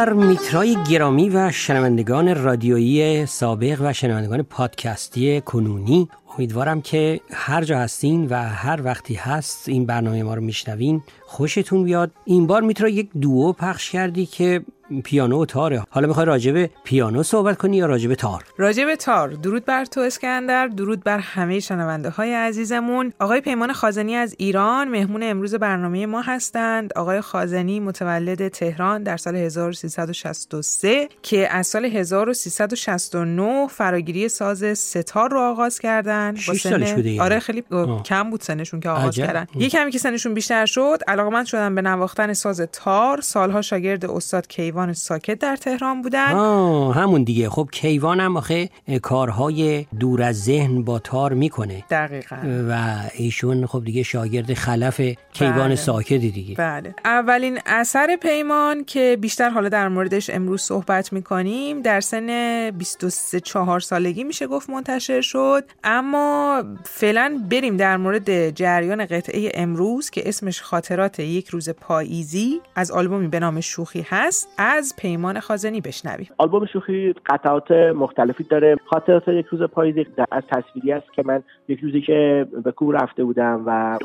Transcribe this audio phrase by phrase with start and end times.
[0.00, 7.78] بر میترای گرامی و شنوندگان رادیویی سابق و شنوندگان پادکستی کنونی امیدوارم که هر جا
[7.78, 11.02] هستین و هر وقتی هست این برنامه ما رو میشنوین.
[11.30, 12.10] خوشتون بیاد.
[12.24, 14.62] این بار میترا یک دوو پخش کردی که
[15.04, 15.84] پیانو و تاره.
[15.90, 19.28] حالا می‌خوای راجب پیانو صحبت کنی یا راجب تار؟ راجب تار.
[19.28, 20.66] درود بر تو اسکندر.
[20.66, 23.12] درود بر همه شنونده های عزیزمون.
[23.20, 24.88] آقای پیمان خازنی از ایران.
[24.88, 26.92] مهمون امروز برنامه ما هستند.
[26.96, 35.40] آقای خازنی متولد تهران در سال 1363 که از سال 1369 فراگیری ساز ستار رو
[35.40, 36.34] آغاز کردن.
[36.48, 38.02] با سالش بوده آره خیلی آه.
[38.02, 39.26] کم بود سنشون که آغاز عجب.
[39.26, 39.46] کردن.
[39.54, 43.20] یه کمی که سنشون بیشتر شد علاقمند شدن به نواختن ساز تار.
[43.20, 46.32] سالها شاگرد استاد کیوان ساکت در تهران بودن.
[46.32, 47.48] آه همون دیگه.
[47.48, 48.68] خب کیوان هم آخه
[49.02, 51.84] کارهای دور از ذهن با تار می‌کنه.
[51.90, 52.36] دقیقا.
[52.68, 55.00] و ایشون خب دیگه شاگرد خلف
[55.32, 55.76] کیوان بله.
[55.76, 56.54] ساکتی دیگه.
[56.54, 56.94] بله.
[57.04, 63.80] اولین اثر پیمان که بیشتر حالا در موردش امروز صحبت می‌کنیم در سن 23 4
[63.80, 65.64] سالگی میشه گفت منتشر شد.
[65.84, 72.90] اما فعلا بریم در مورد جریان قطعه امروز که اسمش خاطرات یک روز پاییزی از
[72.90, 76.28] آلبومی به نام شوخی هست از پیمان خازنی بشنویم.
[76.38, 78.76] آلبوم شوخی قطعات مختلفی داره.
[78.86, 83.24] خاطرات یک روز پاییزی از تصویری است که من یک روزی که به کوه رفته
[83.24, 83.98] بودم و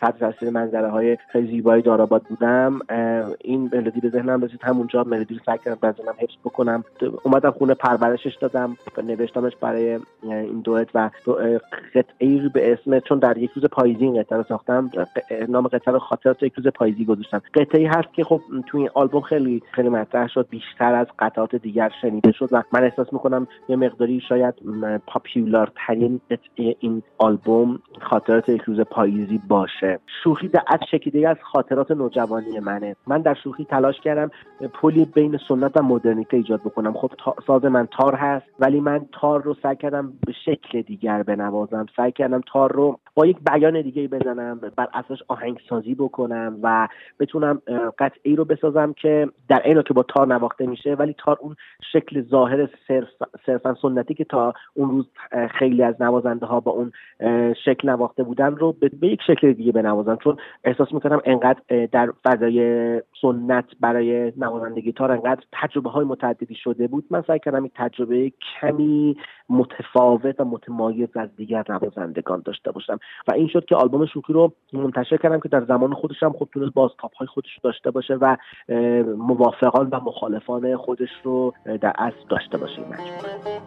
[0.00, 2.78] تحت تاثیر منظره های خیلی زیبایی داراباد بودم
[3.40, 4.60] این ملودی به ذهنم رسید.
[4.62, 6.84] همونجا ملودی رو سعی کردم بزنم حفظ بکنم.
[7.22, 8.76] اومدم خونه پرورشش دادم.
[9.04, 11.10] نوشتمش برای این دوئت و
[11.94, 14.90] قطعه به اسم چون در یک روز پاییزی این قطعه رو ساختم
[15.48, 17.42] نام قطعه رو خاطرات یک روز پاییزی گذاشتم.
[17.54, 21.90] قطعه هست که خب تو این آلبوم خیلی خیلی مطرح شد بیشتر از قطعات دیگر
[22.02, 24.54] شنیده شد و من احساس می‌کنم یه مقداری شاید
[25.06, 26.20] پاپیولار ترین
[26.56, 29.98] این آلبوم خاطرات یک روز پاییزی باشه.
[30.24, 32.96] شوخی از شکلی از خاطرات نوجوانی منه.
[33.06, 34.30] من در شوخی تلاش کردم
[34.72, 36.92] پلی بین سنت و مدرنیته ایجاد بکنم.
[36.92, 37.10] خب
[37.46, 41.86] ساز من تار هست ولی من تار رو سعی کردم به شکل دیگر بنوازم.
[41.96, 46.39] سعی کردم تار رو با یک بیان دیگه بزنم بر اساس آهنگسازی بکنم.
[46.62, 46.88] و
[47.20, 47.62] بتونم
[47.98, 51.56] قطعی رو بسازم که در عین که با تار نواخته میشه ولی تار اون
[51.92, 52.68] شکل ظاهر
[53.46, 55.06] صرفا سنتی که تا اون روز
[55.50, 56.92] خیلی از نوازنده ها با اون
[57.64, 60.16] شکل نواخته بودن رو به یک شکل دیگه بنوازن.
[60.16, 66.86] چون احساس می‌کنم انقدر در فضای سنت برای نوازندگی تار انقدر تجربه های متعددی شده
[66.86, 67.04] بود.
[67.10, 69.16] من سعی کردم این تجربه کمی
[69.48, 72.98] متفاوت و متمایز از دیگر نوازندگان داشته باشم.
[73.28, 76.48] و این شد که آلبوم شوخی رو منتشر کردم که در زمان خودش هم خود
[76.52, 78.36] تونست بازتاب های خودش رو داشته باشه و
[79.16, 83.60] موافقان و مخالفان خودش رو در اصل داشته باشه مجموعه.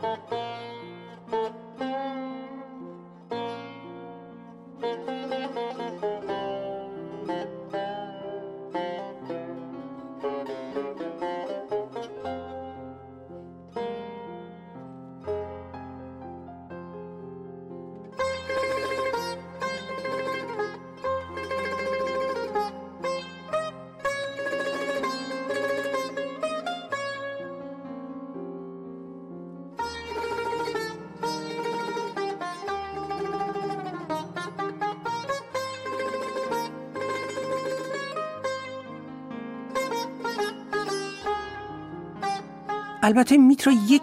[43.03, 44.01] البته میترا یک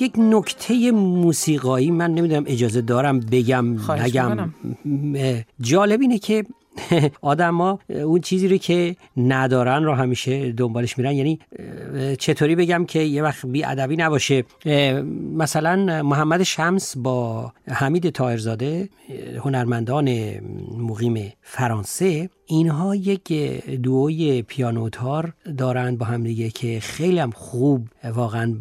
[0.00, 4.54] یک نکته موسیقایی من نمی‌دونم اجازه دارم بگم نگم.
[5.60, 6.44] جالب اینه که
[7.20, 11.12] آدما اون چیزی رو که ندارن رو همیشه دنبالش میرن.
[11.12, 11.38] یعنی
[12.18, 14.44] چطوری بگم که یه وقت بی ادبی نباشه.
[15.34, 18.88] مثلا محمد شمس با حمید تاهرزاده
[19.44, 20.08] هنرمندان
[20.78, 23.32] مقیم فرانسه اینها یک
[23.82, 28.54] دوی پیانوتار دارند با همدیگه که خیلی هم خوب واقعا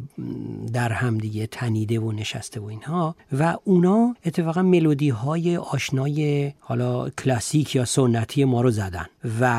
[0.73, 3.15] در همدیگه تنیده و نشسته و اینها.
[3.39, 9.05] و اونا اتفاقا ملودی های آشنای حالا کلاسیک یا سنتی ما رو زدن.
[9.39, 9.49] و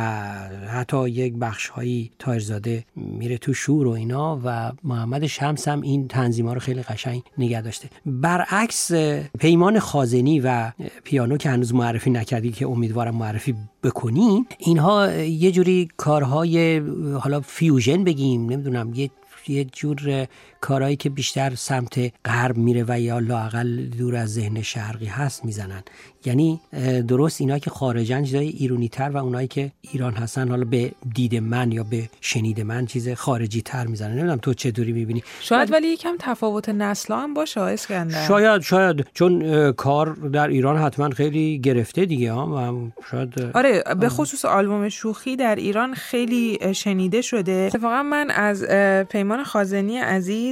[0.69, 6.09] حتی یک بخش هایی تایرزاده میره تو شور و اینا و محمد شمس هم این
[6.09, 7.89] تنظیما رو خیلی قشنگ نگه داشته.
[8.07, 8.93] برعکس
[9.39, 10.73] پیمان خازنی و
[11.05, 16.79] پیانو که هنوز معرفی نکردی که امیدوارم معرفی بکنی اینها یه جوری کارهای
[17.21, 19.11] حالا فیوژن بگیم نمی‌دونم یه
[19.47, 20.27] یه جور
[20.61, 25.83] کارهایی که بیشتر سمت غرب میره و یا لاقل دور از ذهن شرقی هست می‌زنن.
[26.25, 26.61] یعنی
[27.09, 31.35] درست اینا که خارجن چیزای ایرونی تر و اونایی که ایران هستن حالا به دید
[31.35, 34.13] من یا به شنید من چیز خارجی تر می‌زنن.
[34.13, 35.23] نمی‌دونم تو چطوری می‌بینی.
[35.41, 38.27] شاید ولی یکم تفاوت نسل هم باشه اسکندر.
[38.27, 39.07] شاید شاید.
[39.15, 45.37] چون کار در ایران حتما خیلی گرفته دیگه ها شاید آره به خصوص آلبوم شوخی
[45.37, 47.71] در ایران خیلی شنیده شده.
[47.75, 48.65] اتفاقا من از
[49.09, 50.48] پیمان خازنی عزیز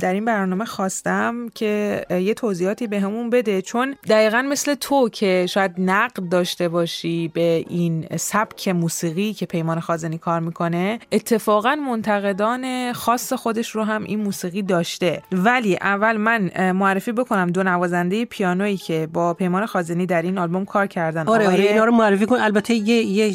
[0.00, 3.00] در این برنامه خواستم که یه توضیحاتی به
[3.32, 3.62] بده.
[3.62, 9.80] چون دقیقا مثل تو که شاید نقد داشته باشی به این سبک موسیقی که پیمان
[9.80, 15.22] خازنی کار می‌کنه اتفاقا منتقدان خاص خودش رو هم این موسیقی داشته.
[15.32, 20.64] ولی اول من معرفی بکنم دو نوازنده پیانویی که با پیمان خازنی در این آلبوم
[20.64, 21.26] کار کردن.
[21.26, 22.36] آره آره اینا رو معرفی کن.
[22.36, 23.34] البته یه یه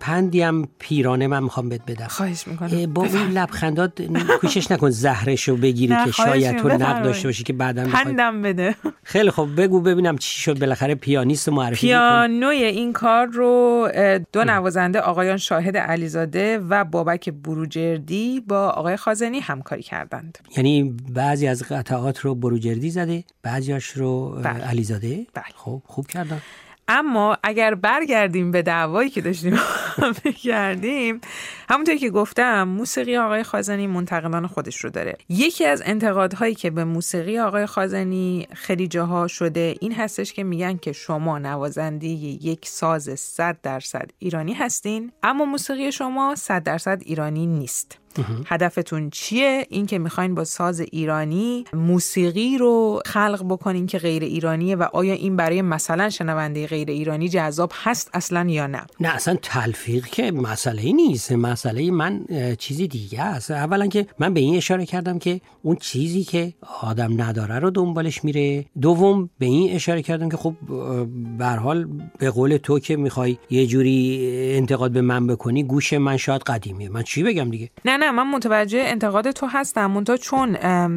[0.00, 2.06] پندی هم پیرانه من می‌خوام بهت بدم.
[2.06, 2.92] خواهش می‌کنم.
[2.94, 4.02] با اون لبخندات
[4.40, 4.89] کوشش نکن.
[4.90, 8.74] زهرشو بگیری که شاید تو نقد داشته باشی که بعدا پندم بده.
[9.02, 10.58] خیلی خب بگو ببینم چی شد.
[10.58, 13.88] بالاخره پیانیست معرفی پیانوی این کار رو
[14.32, 20.38] دو نوازنده آقایان شاهد علیزاده و بابک بروجردی با آقای خازنی همکاری کردند.
[20.56, 24.64] یعنی بعضی از قطعات رو بروجردی زده بعضیاش رو بله.
[24.64, 25.44] علیزاده؟ بله.
[25.54, 26.40] خب خوب کردن.
[26.92, 29.58] اما اگر برگردیم به دعوایی که داشتیم
[30.44, 31.20] کردیم
[31.68, 35.16] همونطور که گفتم موسیقی آقای خازنی منتقدان خودش رو داره.
[35.28, 40.76] یکی از انتقادهایی که به موسیقی آقای خازنی خیلی جاها شده این هستش که میگن
[40.76, 47.46] که شما نوازنده یک ساز 100 درصد ایرانی هستین اما موسیقی شما 100 درصد ایرانی
[47.46, 47.99] نیست.
[48.46, 54.76] هدفتون چیه؟ این که می‌خواین با ساز ایرانی موسیقی رو خلق بکنین که غیر ایرانیه
[54.76, 59.36] و آیا این برای مثلا شنونده غیر ایرانی جذاب هست اصلا یا نه؟ نه اصلا
[59.42, 61.32] تلفیق که مسئله نیست.
[61.32, 62.24] مسئله من
[62.58, 63.50] چیزی دیگه است.
[63.50, 66.52] اولا که من به این اشاره کردم که اون چیزی که
[66.82, 68.64] آدم نداره رو دنبالش میره.
[68.80, 70.54] دوم به این اشاره کردم که خب
[71.38, 71.88] به حال
[72.18, 74.20] به قول تو که می‌خوای یه جوری
[74.56, 76.88] انتقاد به من بکنی گوش من شاید قدیمیه.
[76.88, 79.86] من چی بگم دیگه؟ نه نه من متوجه انتقاد تو هستم.
[79.86, 80.52] مونتا چون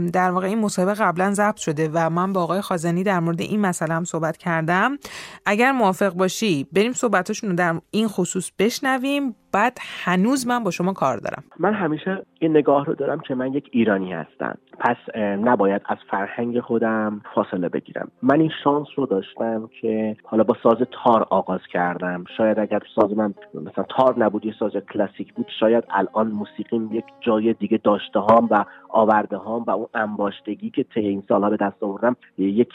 [0.05, 3.61] در واقع این مصاحبه قبلا ضبط شده و من با آقای خازنی در مورد این
[3.61, 4.97] مسئله هم صحبت کردم.
[5.45, 9.35] اگر موافق باشی بریم صحبتاشون رو در این خصوص بشنویم.
[9.53, 11.43] بعد هنوز من با شما کار دارم.
[11.59, 14.57] من همیشه این نگاه رو دارم که من یک ایرانی هستم.
[14.79, 18.11] پس نباید از فرهنگ خودم فاصله بگیرم.
[18.23, 22.23] من این شانس رو داشتم که حالا با ساز تار آغاز کردم.
[22.37, 27.05] شاید اگر ساز من مثلا تار نبود یه ساز کلاسیک بود شاید الان موسیقیم یک
[27.21, 31.57] جای دیگه داشته هام و آورده هام و اون انباشتگی که طی این سالها به
[31.57, 32.69] دست آوردم یک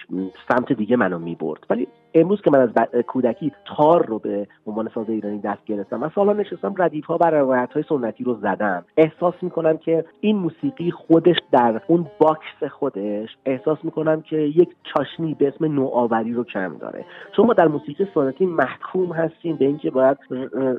[0.49, 1.67] سمت دیگه منو می‌برد.
[1.71, 2.71] ولی امروز که من از
[3.07, 7.31] کودکی تار رو به عنوان ساز ایرانی دست گرفتم من سالها نشستم ردیف ها و
[7.31, 8.85] روایت های سنتی رو زدم.
[8.97, 15.35] احساس می‌کنم که این موسیقی خودش در اون box خودش احساس می‌کنم که یک چاشنی
[15.35, 17.05] به اسم نوآوری رو کم داره.
[17.37, 20.19] چون ما در موسیقی سنتی محکوم هستیم به اینکه باید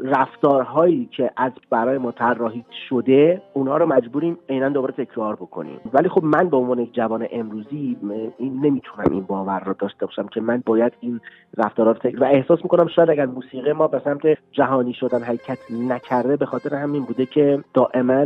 [0.03, 5.79] رفتارهایی که از برای ما طراحی شده اونها رو مجبوریم عینا دوباره تکرار بکنیم.
[5.93, 7.97] ولی خب من به عنوان یک جوان امروزی
[8.37, 11.19] این نمی‌تونم این باور رو داشته باشم که من باید این
[11.57, 16.35] رفتارها رو و احساس می‌کنم شاید اگر موسیقی ما به سمت جهانی شدن حرکت نکرده
[16.37, 18.25] به خاطر همین بوده که دائما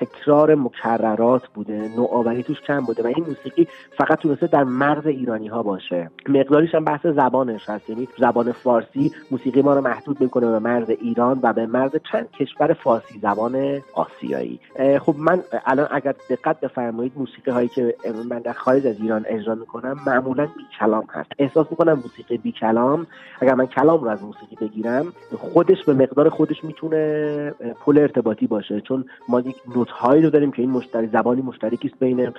[0.00, 3.68] تکرار مکررات بوده نوآوری توش کم بوده و این موسیقی
[3.98, 6.10] فقط تونسته در مرز ایرانی ها باشه.
[6.28, 7.90] مقداریش هم بحث زبانش هست.
[7.90, 12.30] یعنی زبان فارسی موسیقی ما رو محدود می‌کنه به مرز ایران و به مرز چند
[12.30, 14.60] کشور فارسی زبان آسیایی.
[15.00, 17.96] خب من الان اگر دقت بفرمایید موسیقی هایی که
[18.28, 21.30] من در خارج از ایران اجرا می‌کنم معمولا بی کلام هست.
[21.38, 23.06] احساس می‌کنم موسیقی بی کلام
[23.40, 27.50] اگر من کلام رو از موسیقی بگیرم خودش به مقدار خودش می‌تونه
[27.84, 28.80] پل ارتباطی باشه.
[28.80, 32.32] چون ما یک نوت هایی رو داریم که این مشتری زبانی مشترکی است بین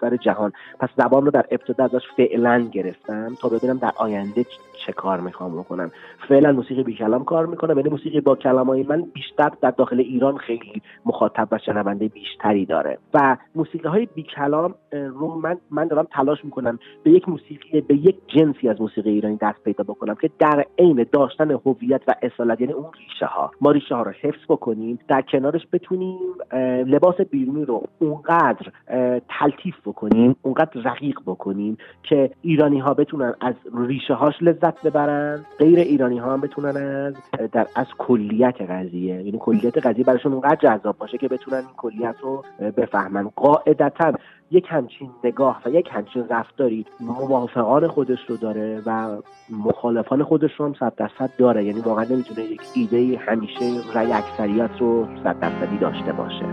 [0.00, 0.52] سر جهان.
[0.80, 4.44] پس زبان رو در ابتدا ازش فعلا گرفتم تا ببینم در آینده
[4.86, 5.90] چه کار می‌خوام بکنم.
[6.28, 7.76] فعلا موسیقی بی کلام کار می‌کنم.
[7.76, 12.98] یعنی موسیقی با کلمای من بیشتر در داخل ایران خیلی مخاطب و شنونده بیشتری داره.
[13.14, 17.94] و موسیقی های بی کلام رو من من دارم تلاش می‌کنم به یک موسیقی به
[17.94, 22.60] یک جنسی از موسیقی ایرانی دست پیدا بکنم که در عین داشتن هویت و اصالت
[22.60, 26.18] یعنی اون ریشه ها ما ریشه ها رو حفظ بکنیم در کنارش بتونیم
[26.86, 28.72] لباس بیرونی رو اونقدر
[29.28, 35.44] تلطیف بکنیم اونقدر رقیق بکنیم که ایرانی ها بتونن از ریشه هاش لذت ببرن.
[35.58, 37.14] غیر ایرانی ها هم بتونن از
[37.52, 39.14] در از کلیت قضیه.
[39.14, 42.44] یعنی کلیت قضیه براشون اونقدر جذاب باشه که بتونن این کلیت رو
[42.76, 43.28] بفهمن.
[43.36, 44.12] قاعدتا
[44.50, 49.16] یک همچین نگاه و یک همچین رفتاری موافقان خودش رو داره و
[49.50, 51.64] مخالفان خودش رو هم صد درصد داره.
[51.64, 53.64] یعنی واقعا نمی‌تونه یک ایده همیشه
[53.94, 56.46] رأی اکثریت رو صد درصدی داشته باشه.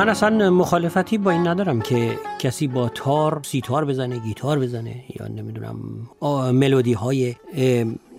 [0.00, 5.28] من اصلا مخالفتی با این ندارم که کسی با تار سیتار بزنه گیتار بزنه یا
[5.28, 5.76] نمی‌دونم
[6.52, 7.34] ملودی های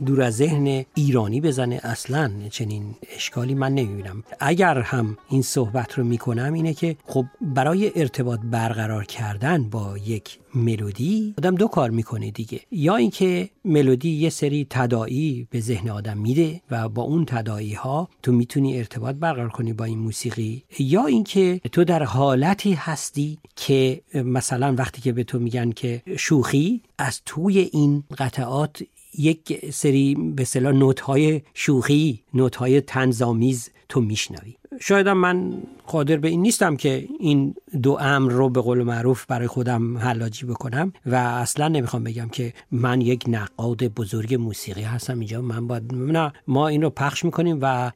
[0.06, 1.80] دور از ذهن ایرانی بزنه.
[1.84, 4.24] اصلا چنین اشکالی من نمی‌بینم.
[4.40, 10.40] اگر هم این صحبت رو می‌کنم اینه که خب برای ارتباط برقرار کردن با یک
[10.56, 12.60] ملودی آدم دو کار می‌کنه دیگه.
[12.72, 18.10] یا اینکه ملودی یه سری تداعی به ذهن آدم میده و با اون تداعی ها
[18.24, 20.64] تو می‌تونی ارتباط برقرار کنی با این موسیقی.
[20.80, 26.82] یا اینکه تو در حالتی هستی که مثلا وقتی که به تو میگن که شوخی
[26.98, 28.84] از توی این قطعات
[29.18, 34.56] یک سری به صلاح نوت های شوخی نوت های تنظامیز تو میشنوی.
[34.82, 35.54] شاید من
[35.88, 40.46] قادر به این نیستم که این دو امر رو به قول معروف برای خودم حلاجی
[40.46, 45.42] بکنم و اصلا نمی‌خوام بگم که من یک نقاد بزرگ موسیقی هستم اینجا.
[45.42, 47.92] من باید نه ما این رو پخش می‌کنیم و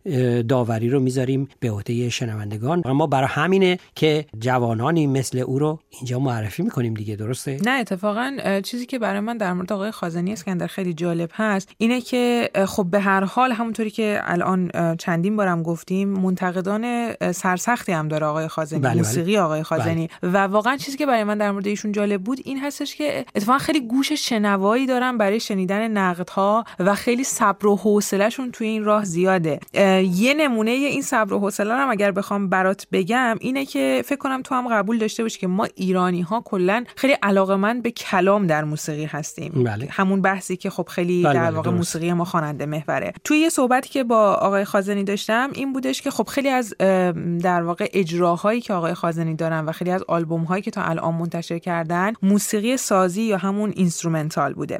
[0.48, 2.82] داوری رو می‌ذاریم به عهده شنوندگان.
[2.86, 7.72] و ما برای همینه که جوانانی مثل او رو اینجا معرفی می‌کنیم دیگه درسته؟ نه
[7.72, 12.50] اتفاقا چیزی که برای من در مورد آقای خازنی اسکندر خیلی جالب هست اینه که
[12.68, 18.48] خب به هر حال همونطوری که الان چندین بارم گفتیم منتقدان سرسختی هم داره آقای
[18.48, 18.98] خازنی بله, بله.
[18.98, 20.32] موسیقی آقای خازنی بله.
[20.32, 23.58] و واقعا چیزی که برای من در مورد ایشون جالب بود این هستش که اتفاقا
[23.58, 29.06] خیلی گوش شنوایی دارن برای شنیدن نقدها و خیلی صبر و حوصلهشون توی این راه
[29.06, 34.20] زیاده یه نمونه این صبر و حوصله هم اگر بخوام برات بگم اینه که فکر
[34.20, 38.48] کنم تو هم قبول داشته باشی که ما ایرانی ها کلا خیلی علاقمند به کلام
[38.48, 39.88] در موسیقی هستیم بله.
[39.92, 43.90] همون بحثی که خب خیلی بله در واقع موسیقی ما خواننده محوره توی یه صحبتی
[43.90, 46.74] که با آقای خازنی داشتم این بودش که خب خیلی از
[47.42, 51.14] در واقع اجراهایی که آقای خازنی دارن و خیلی از آلبوم هایی که تا الان
[51.14, 54.80] منتشر کردن موسیقی سازی یا همون instrumental بوده.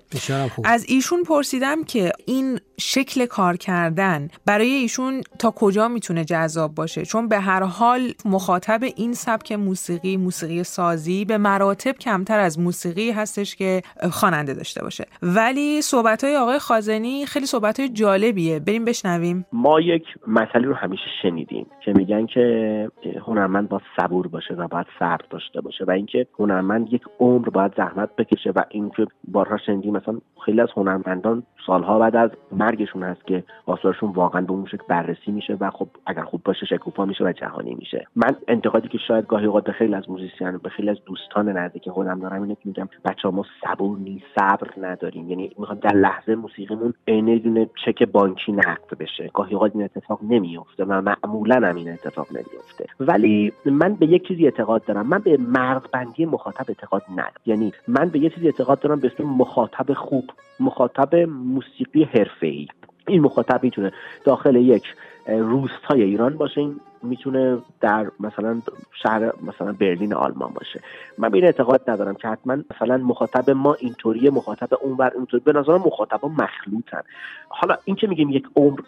[0.64, 7.06] از ایشون پرسیدم که این شکل کار کردن برای ایشون تا کجا می‌تونه جذاب باشه؟
[7.06, 13.12] چون به هر حال مخاطب این سبک موسیقی موسیقی سازی به مراتب کمتر از موسیقی
[13.12, 15.06] هستش که خواننده داشته باشه.
[15.22, 18.60] ولی صحبت های آقای خازنی خیلی صحبت های جالبیه.
[18.60, 19.46] بریم بشنویم.
[19.54, 22.90] ما یک مسئله رو همیشه شنیدیم که میگن که
[23.26, 27.74] هنرمند با صبور باشه و باید صبر داشته باشه و اینکه هنرمند یک عمر باید
[27.78, 33.28] زحمت بکشه و اینکه بارها شنیدیم مثلا خیلی از هنرمندان سالها بعد از مرگشون هست
[33.28, 37.24] که آثارشون واقعا به اون شکل بررسی میشه و خب اگر خوب باشه شکوفا میشه
[37.24, 38.08] و جهانی میشه.
[38.16, 42.20] من انتقادی که شاید گاهی اوقات خیلی از موزیسین به خیلی از دوستان نزدیک خودم
[42.20, 45.30] دارم اینه که میگم بچه ما صبور نیست صبر نداریم.
[45.30, 49.30] یعنی می‌خوام در لحظه موسیقیمون عین دونه چک بانکی نقد بشه.
[49.34, 54.28] گاهی اوقات این اتفاق نمیفته و معمولا هم این اتفاق نمیفته ولی من به یک
[54.28, 55.08] چیزی اعتقاد دارم.
[55.08, 57.34] من به مرزبندی مخاطب اعتقاد ندارم.
[57.46, 60.30] یعنی من به یک چیزی اعتقاد دارم به اسم مخاطب خوب
[60.60, 62.68] مخاطب موسیقی حرفه‌ای.
[63.08, 63.92] این مخاطب می‌تونه
[64.24, 64.84] داخل یک
[65.28, 66.62] روستای ایران باشه.
[66.62, 68.62] این می‌تونه در مثلا
[69.04, 70.80] شهر مثلا برلین آلمان باشه.
[71.18, 75.54] من به این اعتقاد ندارم که حتما مثلا مخاطب ما اینطوریه مخاطب اونور اینطوری به
[75.54, 77.02] نظر مخاطبا مخلوطن.
[77.50, 78.80] حالا این که میگیم یک عمر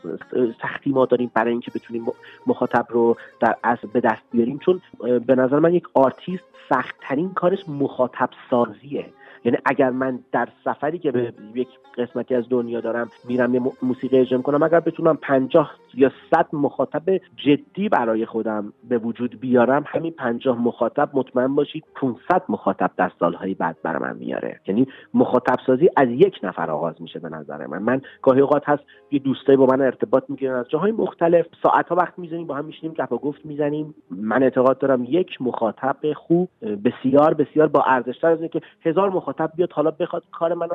[0.62, 2.06] سختی ما داریم برای اینکه بتونیم
[2.48, 4.82] مخاطب رو در اصل به دست بیاریم چون
[5.28, 9.06] به نظر من یک آرتیست سختترین کارش مخاطب سازیه.
[9.46, 11.68] یعنی اگر من در سفری که به یک
[11.98, 17.04] قسمتی از دنیا دارم میرم یه موسیقی اجرا کنم اگر بتونم پنجاه یا صد مخاطب
[17.36, 23.54] جدی برای خودم به وجود بیارم همین پنجاه مخاطب مطمئن باشید 500 مخاطب در سالهای
[23.54, 24.60] بعد برای من میاره.
[24.68, 27.82] یعنی مخاطب سازی از یک نفر آغاز میشه به نظر من.
[27.82, 31.46] من گاهی اوقات هست یه دوستایی با من ارتباط می‌گیرن از جاهای مختلف.
[31.64, 33.96] ساعت ها وقت می‌زنیم با هم میشینیم گپ و گفت می‌زنیم.
[34.12, 39.72] من اعتقاد دارم یک مخاطب خوب بسیار بسیار با ارزشتر از اینکه هزار مخاطب بیاد
[39.72, 40.68] حالا بخواد کار من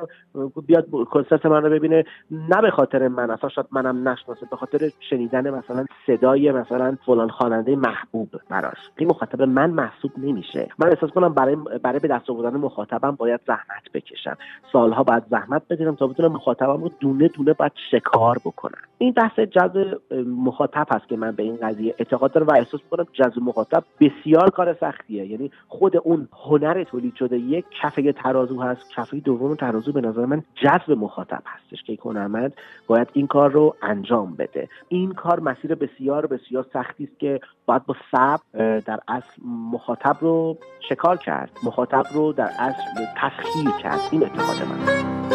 [0.67, 4.91] بیاد کنسرت من رو ببینه نه به خاطر من اصلا شاید منم نشناسه به خاطر
[5.11, 8.79] شنیدن مثلا صدای مثلا فلان خواننده محبوب براش.
[8.97, 10.69] این مخاطب من محسوب نمیشه.
[10.79, 14.37] من احساس کنم برای برای به دست آوردن مخاطبم باید زحمت بکشم.
[14.73, 18.79] سالها باید زحمت بکشم تا بتونم مخاطبم رو دونه دونه باید شکار بکنم.
[18.99, 23.07] این بحث جذب مخاطب هست که من به این قضیه اعتقاد دارم و احساس کنم
[23.13, 25.27] جذب مخاطب بسیار کار سختیه.
[25.27, 28.13] یعنی خود اون هنر تولید شده یک کفه
[28.51, 28.91] هست.
[28.97, 31.83] کفه دوم ترازو به نظر من جذب مخاطب هستش.
[31.83, 32.55] که هنرمند
[32.87, 34.69] باید این کار رو انجام بده.
[34.89, 40.59] این کار مسیر بسیار بسیار سختی است که باید با صبر در اصل مخاطب رو
[40.89, 41.51] شکار کرد.
[41.65, 44.01] مخاطب رو در اصل تسخیر کرد.
[44.11, 45.32] این اعتقاد من.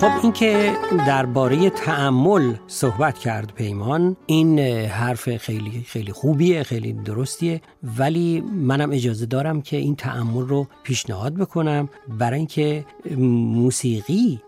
[0.00, 0.72] خب اینکه
[1.06, 4.58] درباره تعمل صحبت کرد پیمان این
[4.88, 7.60] حرف خیلی خیلی خوبیه خیلی درستیه
[7.98, 11.88] ولی منم اجازه دارم که این تعمل رو پیشنهاد بکنم.
[12.18, 12.84] برای اینکه
[13.16, 14.40] موسیقی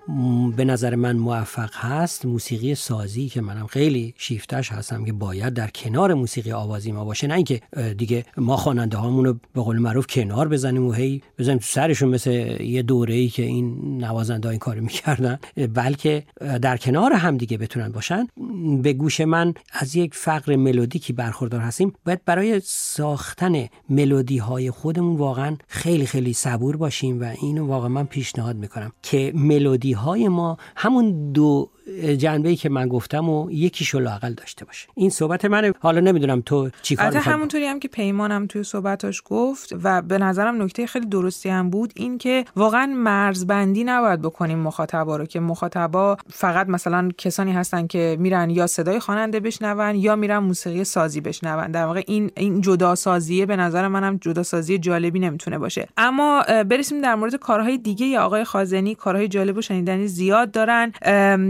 [0.57, 5.69] به نظر من موفق هست موسیقی سازی که منم خیلی شیفتش هستم که باید در
[5.69, 7.61] کنار موسیقی آوازی ما باشه نه اینکه
[7.97, 12.09] دیگه ما خواننده هامون رو به قول معروف کنار بزنیم و هی بزنیم تو سرشون
[12.09, 15.39] مثل یه دوره ای که این نوازنده این کارو می‌کردن.
[15.75, 16.25] بلکه
[16.63, 18.27] در کنار هم دیگه بتونن باشن.
[18.83, 21.93] به گوش من از یک فقر ملودیکی برخوردار هستیم.
[22.05, 28.05] باید برای ساختن ملودی های خودمون واقعا خیلی خیلی صبور باشیم و اینو واقعا من
[28.07, 31.71] پیشنهاد می‌کنم که ملودی های ما همون دو
[32.19, 34.89] جنبه ای که من گفتم و یکیشو لاقل داشته باشه.
[34.95, 35.73] این صحبت منه.
[35.81, 40.63] حالا نمی‌دونم تو چی کار همونطوری هم که پیمانم توی صحبتاش گفت و به نظرم
[40.63, 46.17] نکته خیلی درستی هم بود این که واقعا مرزبندی نباید بکنیم مخاطبا رو که مخاطبا
[46.31, 51.71] فقط مثلا کسانی هستن که میرن یا صدای خواننده بشنون یا میرن موسیقی سازی بشنون.
[51.71, 55.89] در واقع این این جدا سازیه به نظر منم جدا سازی جالبی نمی‌تونه باشه.
[55.97, 60.93] اما برسیم در مورد کارهای دیگه یا آقای خازنی کارهای جالب و شنیدنی زیاد دارن.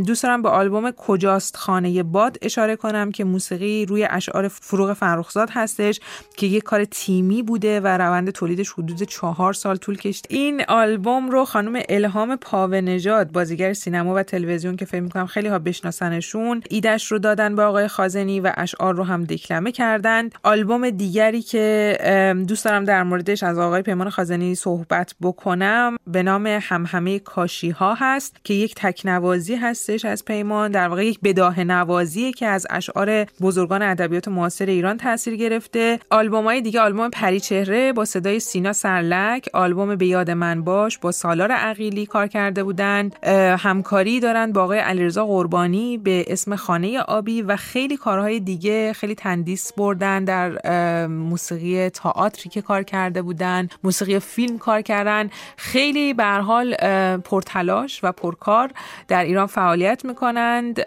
[0.07, 5.49] دوست دارم به آلبوم کجاست خانه باد اشاره کنم که موسیقی روی اشعار فروغ فرخزاد
[5.53, 6.01] هستش
[6.37, 10.27] که یک کار تیمی بوده و روند تولیدش حدود چهار سال طول کشید.
[10.31, 15.49] این آلبوم رو خانم الهام پاوه نژاد بازیگر سینما و تلویزیون که فکر می‌کنم خیلی
[15.49, 20.91] ها بشناسنشون ایدش رو دادن به آقای خازنی و اشعار رو هم دکلمه کردند آلبوم
[20.91, 27.19] دیگری که دوست دارم در موردش از آقای پیمان خازنی صحبت بکنم به نام همهمه
[27.19, 30.05] کاشی ها هست که یک تکنوازی هستش.
[30.13, 35.37] از پیمان در واقع یک بداه نوازیه که از اشعار بزرگان ادبیات معاصر ایران تاثیر
[35.37, 35.99] گرفته.
[36.33, 41.13] های دیگه آلبوم پری چهره با صدای سینا سرلک آلبوم به یاد من باش با
[41.13, 43.17] سالار عقیلی کار کرده بودند
[43.59, 49.15] همکاری دارند با آقای علیرضا قربانی به اسم خانه آبی و خیلی کارهای دیگه خیلی
[49.15, 55.31] تندیس بردن در موسیقی تئاتری که کار کرده بودن موسیقی فیلم کار کردن.
[55.57, 56.75] خیلی به حال
[57.17, 58.71] پرتلاش و پرکار
[59.09, 60.85] در ایران فعالیت می‌کنند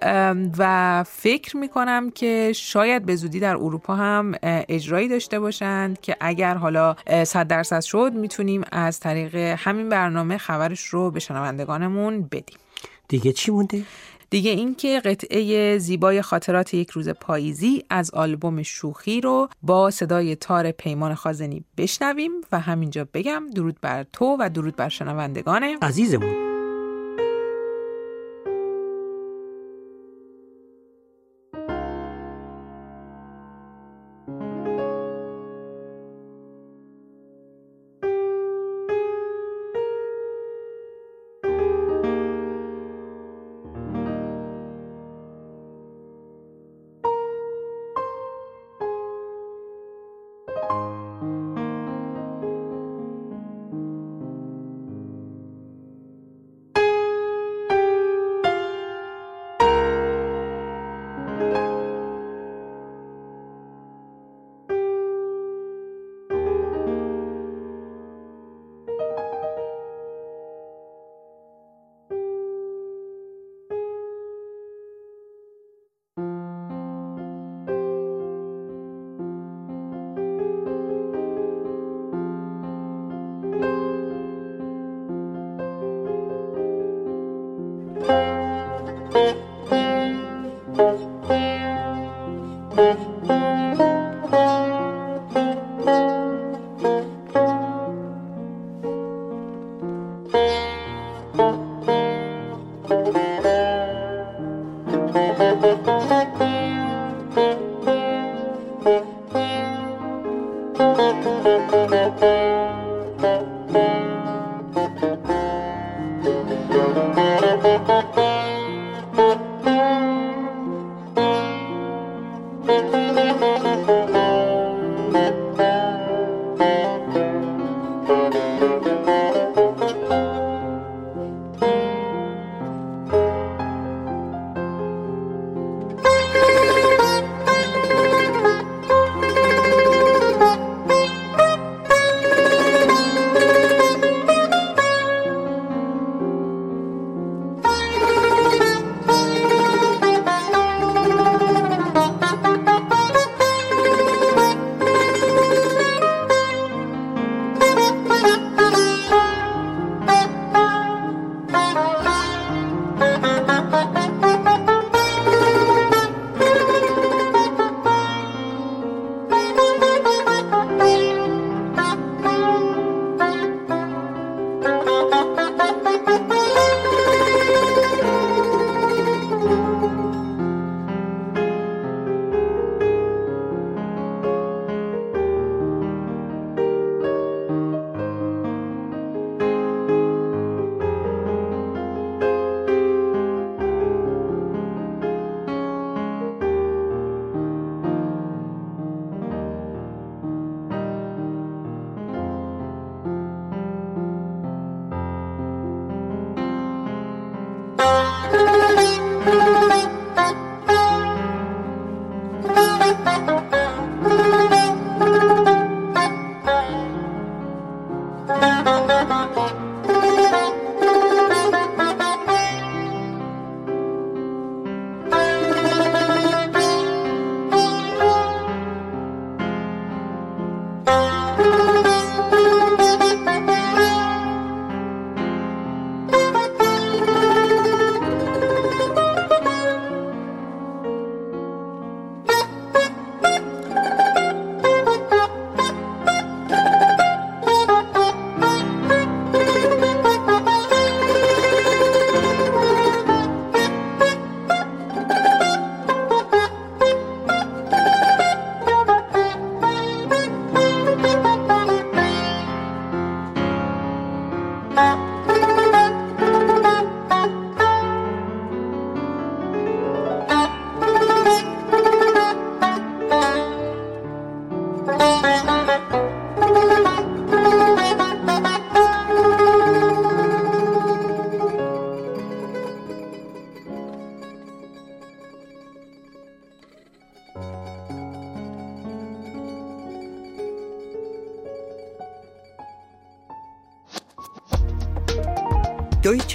[0.57, 6.55] و فکر می‌کنم که شاید به زودی در اروپا هم اجرایی داشته باشند که اگر
[6.55, 12.57] حالا صد درصد شد می‌تونیم از طریق همین برنامه خبرش رو به شنوندگانمون بدیم.
[13.07, 13.83] دیگه چی مونده؟
[14.29, 20.71] دیگه اینکه قطعه زیبای خاطرات یک روز پاییزی از آلبوم شوخی رو با صدای تار
[20.71, 25.63] پیمان خازنی بشنویم و همینجا بگم درود بر تو و درود بر شنوندگان.
[25.81, 26.44] عزیزمون.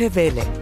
[0.01, 0.60] دویچه وله